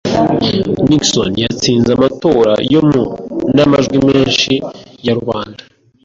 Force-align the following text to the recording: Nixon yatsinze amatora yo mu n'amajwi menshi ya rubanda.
Nixon 0.89 1.31
yatsinze 1.43 1.89
amatora 1.93 2.53
yo 2.73 2.81
mu 2.89 3.03
n'amajwi 3.55 3.97
menshi 4.09 4.51
ya 5.05 5.13
rubanda. 5.19 5.61